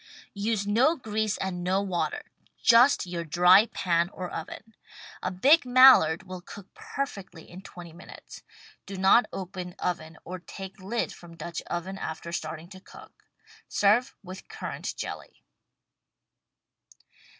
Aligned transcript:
Use 0.33 0.65
no 0.65 0.95
grease 0.95 1.37
and 1.37 1.63
no 1.63 1.79
water— 1.79 2.23
^just 2.71 3.05
your 3.05 3.23
dry 3.23 3.67
pan 3.67 4.09
or 4.09 4.31
oven. 4.31 4.73
A 5.21 5.29
big 5.29 5.63
Mallard 5.63 6.23
will 6.23 6.41
cook 6.41 6.73
perfectly 6.73 7.43
in 7.47 7.57
WRITTEN 7.59 7.61
FOR 7.61 7.61
MEN 7.61 7.61
BY 7.61 7.61
MEN 7.61 7.73
twenty 7.73 7.93
minutes. 8.11 8.43
Do 8.87 8.97
not 8.97 9.25
open 9.31 9.75
oven 9.77 10.17
or 10.25 10.39
take 10.39 10.79
lid 10.79 11.13
from 11.13 11.37
Dutch 11.37 11.61
oven 11.69 11.99
after 11.99 12.31
starting 12.31 12.67
to 12.69 12.79
cook. 12.79 13.25
Serve 13.67 14.15
with 14.23 14.47
currant 14.47 14.95
jelly. 14.97 15.43